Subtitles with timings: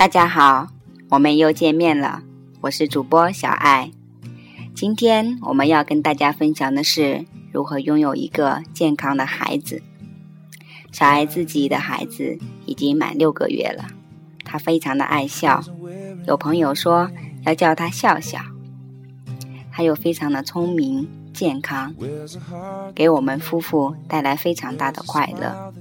[0.00, 0.68] 大家好，
[1.10, 2.22] 我们又见面了。
[2.62, 3.90] 我是主播小爱。
[4.74, 9.82] 今天我们要跟大家分享的是如何拥有一个健康的孩子。
[10.90, 13.88] 小爱自己的孩子已经满六个月了，
[14.42, 15.62] 他非常的爱笑，
[16.26, 17.10] 有朋友说
[17.44, 18.40] 要叫他笑笑。
[19.70, 21.94] 他又非常的聪明健康，
[22.94, 25.74] 给我们夫妇带来非常大的快乐。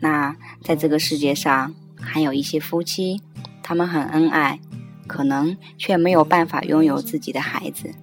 [0.00, 3.22] 那在这个世界上，还有一些夫妻，
[3.62, 4.60] 他们很恩爱，
[5.06, 7.94] 可能却没有办法拥有自己的孩子，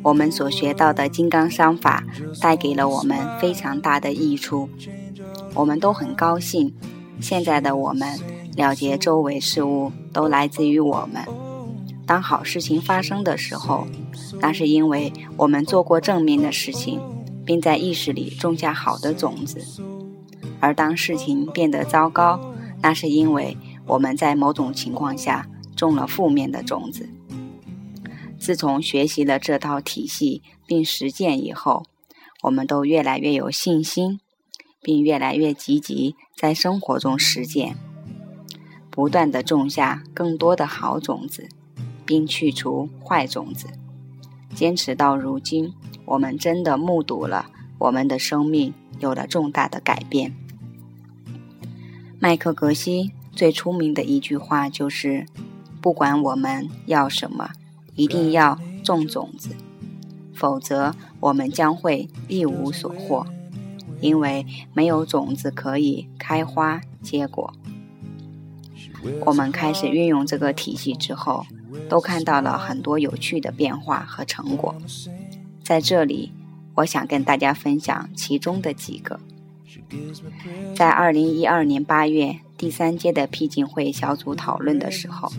[0.01, 2.05] 我们所学到的金刚商法
[2.39, 4.69] 带给了我们非常大的益处，
[5.53, 6.73] 我们都很高兴。
[7.19, 8.17] 现在的我们。
[8.55, 11.25] 了解周围事物都来自于我们。
[12.05, 13.87] 当好事情发生的时候，
[14.39, 16.99] 那是因为我们做过正面的事情，
[17.45, 19.59] 并在意识里种下好的种子；
[20.59, 22.39] 而当事情变得糟糕，
[22.81, 27.07] 那是因为我们在某种情况下种了负面的种子。
[28.37, 31.85] 自从学习了这套体系并实践以后，
[32.41, 34.19] 我们都越来越有信心，
[34.81, 37.77] 并越来越积极在生活中实践。
[38.91, 41.47] 不断的种下更多的好种子，
[42.05, 43.67] 并去除坏种子，
[44.53, 47.47] 坚持到如今，我们真的目睹了
[47.79, 50.35] 我们的生命有了重大的改变。
[52.19, 55.25] 麦克格西最出名的一句话就是
[55.81, 57.51] ：“不管我们要什么，
[57.95, 59.55] 一定要种种子，
[60.33, 63.25] 否则我们将会一无所获，
[64.01, 67.53] 因为没有种子可以开花结果。”
[69.25, 71.45] 我们开始运用这个体系之后，
[71.89, 74.75] 都看到了很多有趣的变化和成果。
[75.63, 76.31] 在这里，
[76.75, 79.19] 我想跟大家分享其中的几个。
[80.75, 85.31] 在二零一二年八月第三届的僻静会小组讨论的时候，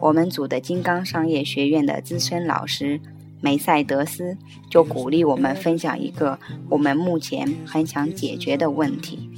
[0.00, 3.00] 我们组的金刚商业学院的资深老师
[3.40, 4.36] 梅赛德斯
[4.70, 6.38] 就鼓励我们分享一个
[6.68, 9.30] 我们目前很想解决的问题。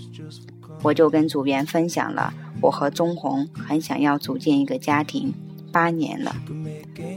[0.83, 2.33] 我就跟组员分享了。
[2.61, 5.33] 我和钟红很想要组建一个家庭，
[5.73, 6.35] 八年了，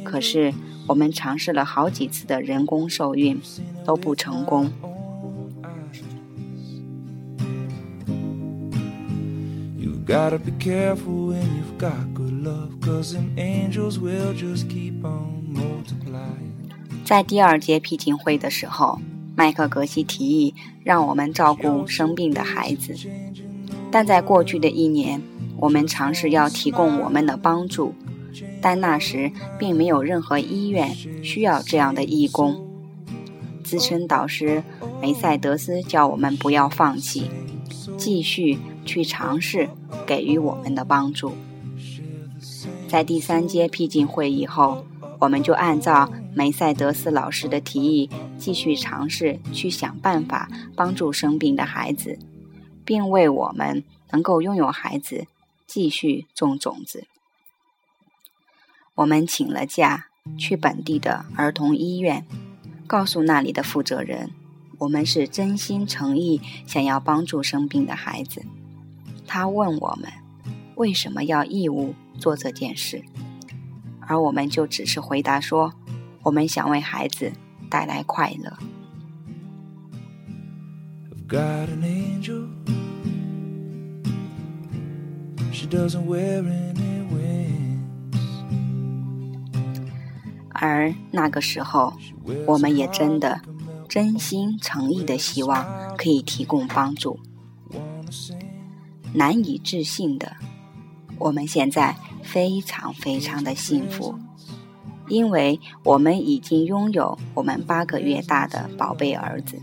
[0.04, 0.54] 可是
[0.88, 3.40] 我们尝试了好几次的人工受孕，
[3.86, 4.72] 都不成功。
[17.06, 19.00] 在第二届批评会的时候，
[19.36, 20.54] 麦克格西提议
[20.84, 22.94] 让我们照顾生病的孩子，
[23.94, 25.22] 但在过去的一年。
[25.56, 27.94] 我们尝试要提供我们的帮助，
[28.60, 30.94] 但那时并没有任何医院
[31.24, 32.68] 需要这样的义工。
[33.64, 34.62] 资深导师
[35.02, 37.30] 梅赛德斯叫我们不要放弃，
[37.96, 39.70] 继续去尝试
[40.06, 41.32] 给予我们的帮助。
[42.90, 44.84] 在第三阶僻静会议后，
[45.20, 52.20] 我们就按照梅赛德斯老师的提议，继续尝试去想办法帮助生病的孩子，
[52.86, 55.28] 并为我们能够拥有孩子。
[55.66, 57.08] 继续种种子。
[58.94, 62.28] 我们请了假，去本地的儿童医院，
[62.86, 64.30] 告诉那里的负责人，
[64.78, 68.46] 我们是真心诚意想要帮助生病的孩子。
[69.26, 70.12] 他问我们
[70.76, 73.04] 为什么要义务做这件事，
[74.02, 75.74] 而我们就只是回答说，
[76.22, 77.32] 我们想为孩子
[77.68, 78.56] 带来快乐。
[90.54, 91.94] 而那个时候，
[92.46, 93.42] 我们也真的
[93.90, 95.66] 真心诚意的希望
[95.98, 97.20] 可以提供帮助。
[99.14, 100.36] 难以置信的，
[101.18, 104.20] 我们现在非常非常的幸福，
[105.08, 109.60] 因为我们已经拥有我们八个月大的宝贝儿子，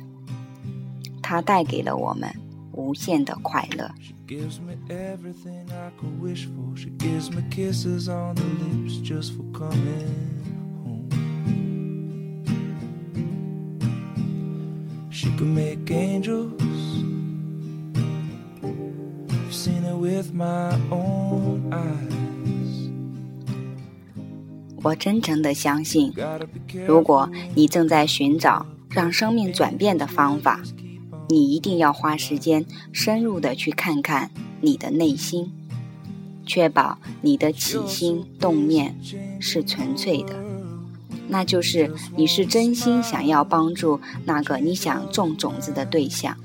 [1.30, 2.28] 他带给了我们
[2.72, 3.88] 无限的快乐。
[24.82, 26.12] 我真诚的相信，
[26.84, 30.60] 如果你正在寻找让生命转变的方法，
[31.30, 35.52] 你一定要花时间深入的去看看你的内心，
[36.44, 38.96] 确保你的起心动念
[39.38, 40.34] 是纯粹的，
[41.28, 46.36] 那就是你是真心想要帮助那个你想种种子的对象。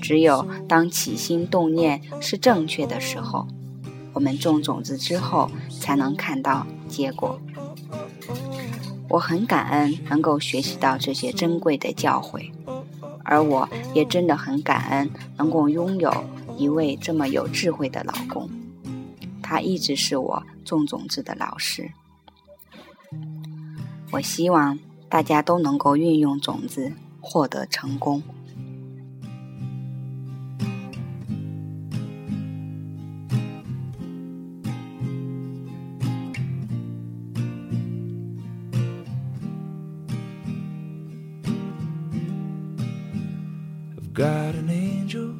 [0.00, 3.46] 只有当起心动念是正确的时候。
[4.14, 7.40] 我们种种子之后，才能看到结果。
[9.08, 12.50] 我很感恩能够学习到这些珍贵的教诲，
[13.32, 16.12] 而我也真的很感恩能够拥有
[16.58, 18.46] 一位这么有智慧的老公。
[19.42, 21.90] 他一直是我种种子的老师。
[24.10, 26.92] 我希望大家都能够运用种子，
[27.22, 28.22] 获得成功。
[44.12, 45.34] Got an angel.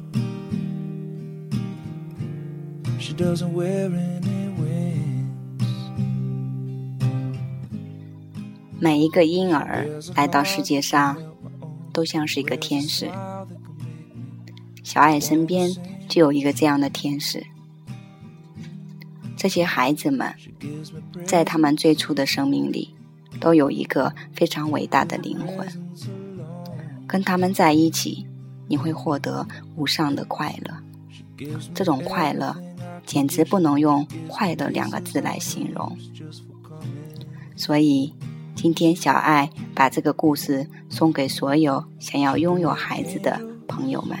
[2.99, 5.27] She doesn't wear any wings.
[8.79, 11.17] 每一个婴儿来到世界上
[11.91, 13.09] 都像是一个天使。
[14.83, 15.69] 小爱身边
[16.09, 17.45] 就有一个这样的天使。
[19.37, 20.33] 这些孩子们
[21.25, 22.95] 在他们最初的生命里
[23.39, 25.67] 都有一个非常伟大的灵魂。
[27.05, 28.25] 跟他们在一起
[28.73, 30.73] 你会获得无上的快乐，
[31.75, 32.55] 这种快乐
[33.05, 35.95] 简直不能用“快乐”两个字来形容。
[37.55, 38.15] 所以，
[38.55, 44.17] 今天小爱把这个故事送给所有想要拥有孩子的朋友们，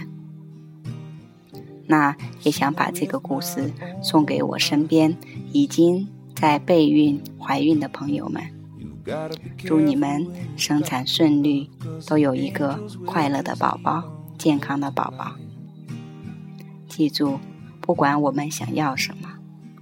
[1.87, 3.73] 那也想把这个故事
[4.03, 5.17] 送给我身边
[5.51, 8.43] 已经在备孕、怀孕的朋友们。
[9.57, 11.71] 祝你们生产顺利，
[12.05, 14.12] 都有一个快乐的宝宝。
[14.37, 15.35] 健康的宝宝，
[16.89, 17.39] 记住，
[17.79, 19.29] 不管我们想要什么，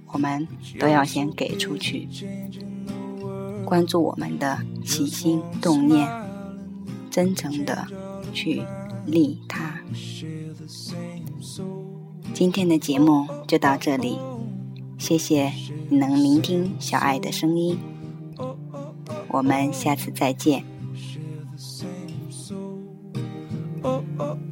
[0.08, 0.46] 我们
[0.78, 2.08] 都要先给出去。
[3.64, 6.08] 关注我们的起心动念，
[7.10, 7.86] 真诚的
[8.32, 8.62] 去
[9.06, 9.80] 利他。
[12.34, 14.18] 今天的节目就到这里，
[14.98, 15.52] 谢谢
[15.88, 17.78] 你能聆听小爱的声音，
[19.28, 20.64] 我们下次再见。
[23.84, 24.38] oh, oh.